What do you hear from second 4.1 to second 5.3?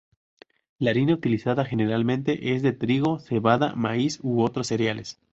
u otros cereales.